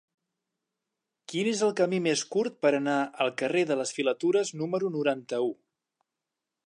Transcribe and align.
Quin 1.33 1.49
és 1.51 1.61
el 1.67 1.75
camí 1.81 1.99
més 2.05 2.23
curt 2.35 2.57
per 2.67 2.71
anar 2.77 2.97
al 3.27 3.31
carrer 3.43 3.63
de 3.73 3.77
les 3.83 3.93
Filatures 3.99 4.53
número 4.63 4.91
noranta-u? 4.97 5.53